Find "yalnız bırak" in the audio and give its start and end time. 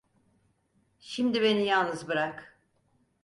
1.65-2.57